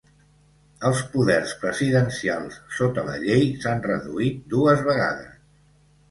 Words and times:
Els 0.87 1.01
poders 1.09 1.51
presidencials 1.65 2.57
sota 2.77 3.03
la 3.09 3.17
llei 3.25 3.45
s'han 3.65 3.83
reduït 3.89 4.41
dues 4.55 4.81
vegades. 4.89 5.37